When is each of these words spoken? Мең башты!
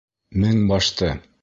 Мең 0.45 0.63
башты! 0.73 1.13